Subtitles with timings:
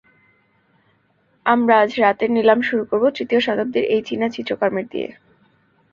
[1.45, 5.09] আমরা আজ রাতের নিলাম শুরু করবো, তৃতীয় শতাব্দীর এই চীনা চিত্রকর্মের দিয়ে।